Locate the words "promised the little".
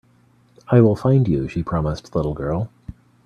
1.61-2.33